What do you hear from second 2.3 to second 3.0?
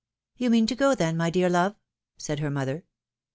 her mother.